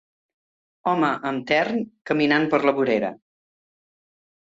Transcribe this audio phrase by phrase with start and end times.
[0.91, 3.15] Home amb tern caminant per la vorera.